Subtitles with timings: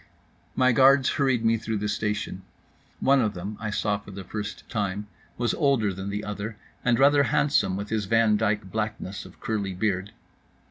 [0.55, 2.41] My guards hurried me through the station.
[3.01, 5.05] One of them (I saw for the first time)
[5.37, 9.75] was older than the other, and rather handsome with his Van Dyck blackness of curly
[9.75, 10.11] beard.